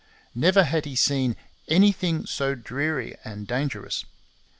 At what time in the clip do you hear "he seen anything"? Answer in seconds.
0.85-2.25